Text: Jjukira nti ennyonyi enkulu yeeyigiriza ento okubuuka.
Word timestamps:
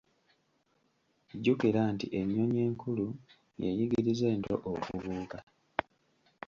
Jjukira 1.33 1.81
nti 1.93 2.05
ennyonyi 2.19 2.59
enkulu 2.67 3.07
yeeyigiriza 3.61 4.25
ento 4.35 4.55
okubuuka. 4.71 5.39